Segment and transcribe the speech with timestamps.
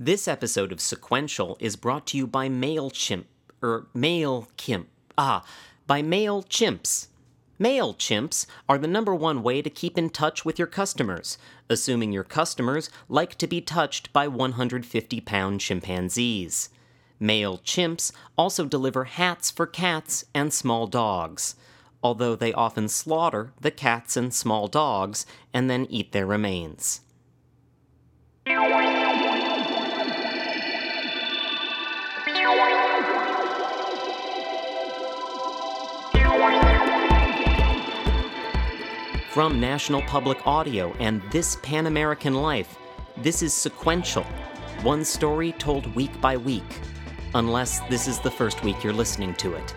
[0.00, 3.24] This episode of Sequential is brought to you by MailChimp,
[3.60, 4.84] or MailKimp.
[5.18, 5.44] Ah,
[5.88, 7.08] by MailChimps.
[7.58, 11.36] MailChimps are the number one way to keep in touch with your customers,
[11.68, 16.68] assuming your customers like to be touched by 150 pound chimpanzees.
[17.20, 21.56] MailChimps also deliver hats for cats and small dogs,
[22.04, 27.00] although they often slaughter the cats and small dogs and then eat their remains.
[39.38, 42.76] From National Public Audio and This Pan American Life,
[43.18, 44.24] this is Sequential,
[44.82, 46.80] one story told week by week,
[47.36, 49.76] unless this is the first week you're listening to it.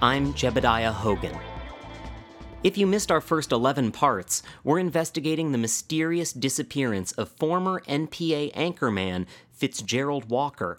[0.00, 1.38] I'm Jebediah Hogan.
[2.64, 8.54] If you missed our first 11 parts, we're investigating the mysterious disappearance of former NPA
[8.54, 10.78] anchorman Fitzgerald Walker.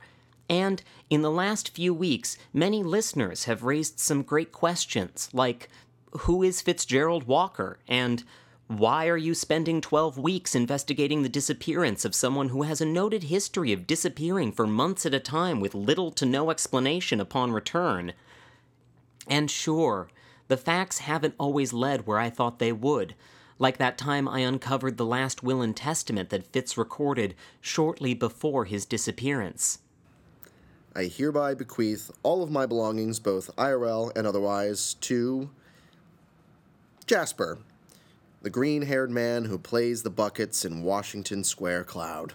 [0.49, 0.81] And
[1.11, 5.69] in the last few weeks, many listeners have raised some great questions, like
[6.11, 7.79] who is Fitzgerald Walker?
[7.87, 8.23] And
[8.67, 13.23] why are you spending 12 weeks investigating the disappearance of someone who has a noted
[13.23, 18.13] history of disappearing for months at a time with little to no explanation upon return?
[19.27, 20.09] And sure,
[20.47, 23.15] the facts haven't always led where I thought they would,
[23.59, 28.65] like that time I uncovered the last will and testament that Fitz recorded shortly before
[28.65, 29.79] his disappearance.
[30.95, 35.49] I hereby bequeath all of my belongings, both IRL and otherwise, to
[37.07, 37.59] Jasper,
[38.41, 42.33] the green haired man who plays the buckets in Washington Square Cloud.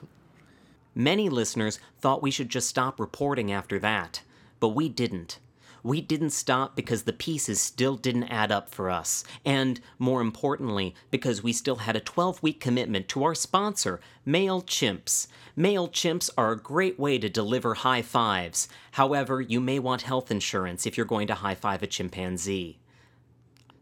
[0.94, 4.22] Many listeners thought we should just stop reporting after that,
[4.60, 5.40] but we didn't.
[5.82, 10.94] We didn't stop because the pieces still didn't add up for us, and more importantly,
[11.10, 15.26] because we still had a 12 week commitment to our sponsor, MailChimps.
[15.54, 18.68] MailChimps are a great way to deliver high fives.
[18.92, 22.78] However, you may want health insurance if you're going to high five a chimpanzee.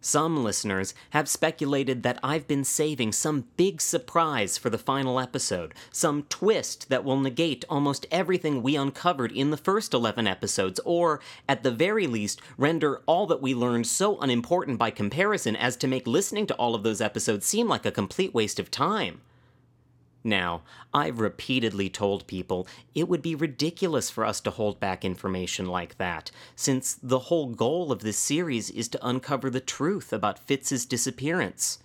[0.02, 5.74] Some listeners have speculated that I've been saving some big surprise for the final episode,
[5.92, 11.20] some twist that will negate almost everything we uncovered in the first 11 episodes, or,
[11.46, 15.86] at the very least, render all that we learned so unimportant by comparison as to
[15.86, 19.20] make listening to all of those episodes seem like a complete waste of time.
[20.22, 25.66] Now, I've repeatedly told people it would be ridiculous for us to hold back information
[25.66, 30.38] like that, since the whole goal of this series is to uncover the truth about
[30.38, 31.78] Fitz's disappearance.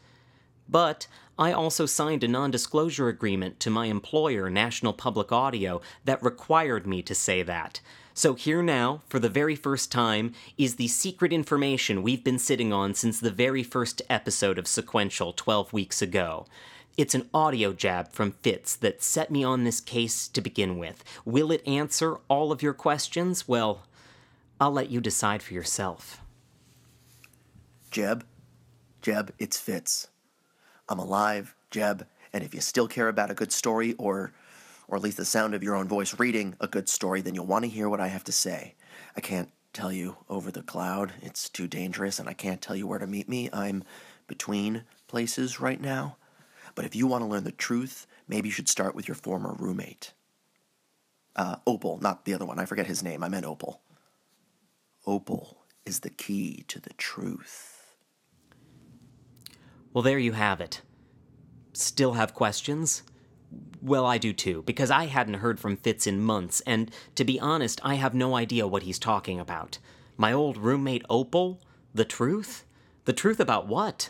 [0.68, 1.08] But
[1.38, 6.88] I also signed a non disclosure agreement to my employer, National Public Audio, that required
[6.88, 7.80] me to say that.
[8.14, 12.72] So, here now, for the very first time, is the secret information we've been sitting
[12.72, 16.46] on since the very first episode of Sequential 12 weeks ago.
[16.98, 21.04] It's an audio jab from Fitz that set me on this case to begin with.
[21.26, 23.50] Will it answer all of your questions?
[23.50, 23.82] Well,
[24.62, 26.22] I'll let you decide for yourself.
[27.92, 28.26] Jeb,
[29.02, 30.08] Jeb, it's Fitz.
[30.88, 34.32] I'm alive, Jeb, and if you still care about a good story or
[34.88, 37.48] or at least the sound of your own voice reading a good story, then you'll
[37.48, 38.76] want to hear what I have to say.
[39.18, 41.12] I can't tell you over the cloud.
[41.24, 43.50] It's too dangerous and I can't tell you where to meet me.
[43.52, 43.84] I'm
[44.28, 46.18] between places right now.
[46.76, 49.56] But if you want to learn the truth, maybe you should start with your former
[49.58, 50.14] roommate.
[51.36, 52.60] Uh, Opal, not the other one.
[52.60, 53.24] I forget his name.
[53.24, 53.82] I meant Opal.
[55.06, 57.96] Opal is the key to the truth.
[59.94, 60.82] Well, there you have it.
[61.74, 63.04] Still have questions?
[63.82, 67.40] Well, I do too, because I hadn't heard from Fitz in months, and to be
[67.40, 69.78] honest, I have no idea what he's talking about.
[70.18, 71.62] My old roommate Opal?
[71.94, 72.66] The truth?
[73.06, 74.10] The truth about what?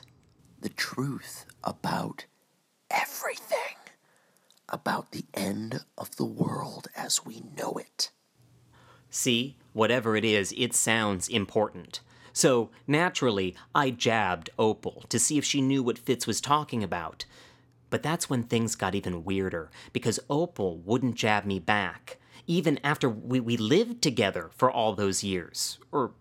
[0.62, 2.26] The truth about
[2.90, 3.78] everything
[4.70, 8.10] about the end of the world as we know it.
[9.10, 12.02] See, whatever it is, it sounds important.
[12.34, 17.26] So, naturally, I jabbed Opal to see if she knew what Fitz was talking about.
[17.90, 23.08] But that's when things got even weirder, because Opal wouldn't jab me back, even after
[23.08, 25.78] we, we lived together for all those years.
[25.94, 26.12] Or,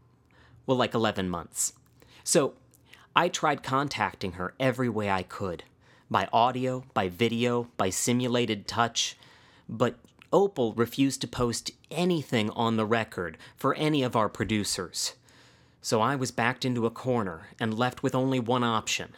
[0.66, 1.72] well, like 11 months.
[2.22, 2.54] So,
[3.16, 5.64] I tried contacting her every way I could
[6.14, 9.16] by audio, by video, by simulated touch,
[9.68, 9.96] but
[10.32, 15.14] Opal refused to post anything on the record for any of our producers.
[15.82, 19.08] So I was backed into a corner and left with only one option.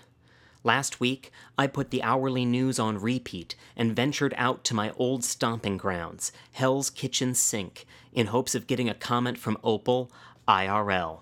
[0.65, 5.23] Last week, I put the hourly news on repeat and ventured out to my old
[5.23, 7.85] stomping grounds, Hell's Kitchen Sink,
[8.15, 10.11] in hopes of getting a comment from Opal
[10.49, 11.21] IRL.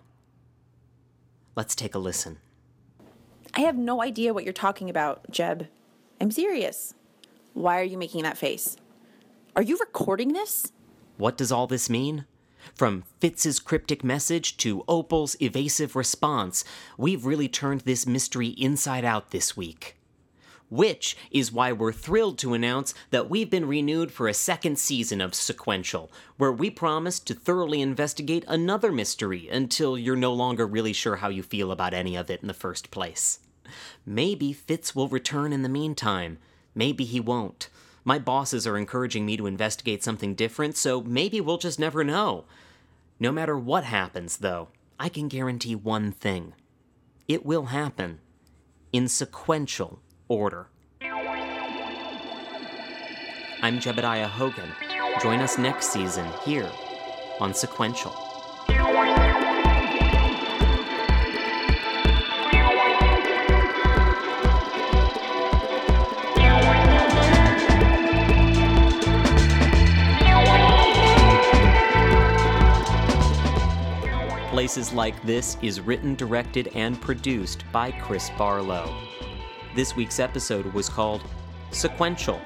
[1.57, 2.39] Let's take a listen.
[3.57, 5.69] I have no idea what you're talking about, Jeb.
[6.21, 6.93] I'm serious.
[7.53, 8.77] Why are you making that face?
[9.55, 10.73] Are you recording this?
[11.19, 12.25] What does all this mean?
[12.75, 16.65] From Fitz's cryptic message to Opal's evasive response,
[16.99, 19.99] we've really turned this mystery inside out this week.
[20.69, 25.21] Which is why we're thrilled to announce that we've been renewed for a second season
[25.21, 30.93] of Sequential, where we promise to thoroughly investigate another mystery until you're no longer really
[30.93, 33.39] sure how you feel about any of it in the first place.
[34.05, 36.39] Maybe Fitz will return in the meantime.
[36.75, 37.69] Maybe he won't.
[38.05, 42.45] My bosses are encouraging me to investigate something different, so maybe we'll just never know.
[43.19, 44.69] No matter what happens, though,
[44.99, 46.55] I can guarantee one thing
[47.27, 48.21] it will happen
[48.93, 50.69] in sequential order.
[53.63, 54.71] I'm Jebediah Hogan.
[55.23, 56.71] Join us next season here
[57.41, 58.24] on Sequential.
[74.65, 78.97] Places Like This is written, directed, and produced by Chris Barlow.
[79.75, 81.21] This week's episode was called
[81.71, 82.41] Sequential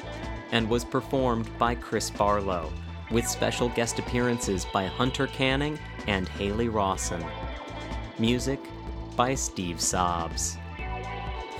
[0.50, 2.72] and was performed by Chris Barlow,
[3.12, 5.78] with special guest appearances by Hunter Canning
[6.08, 7.24] and Haley Rawson.
[8.18, 8.58] Music
[9.14, 10.58] by Steve Sobs.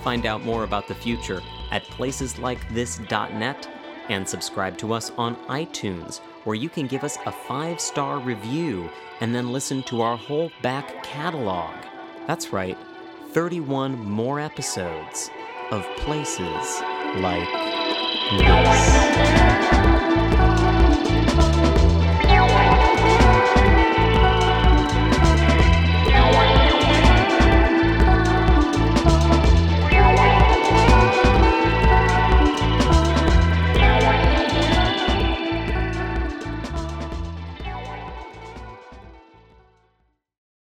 [0.03, 1.41] Find out more about the future
[1.71, 3.69] at placeslikethis.net
[4.09, 8.89] and subscribe to us on iTunes, where you can give us a five star review
[9.21, 11.75] and then listen to our whole back catalog.
[12.25, 12.75] That's right,
[13.33, 15.29] 31 more episodes
[15.69, 16.81] of places
[17.17, 17.47] like
[18.39, 19.78] this.